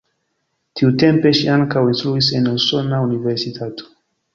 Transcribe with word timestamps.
Tiutempe 0.81 1.33
ŝi 1.41 1.53
ankaŭ 1.57 1.85
instruis 1.93 2.33
en 2.41 2.51
usona 2.57 3.07
universitato. 3.13 3.97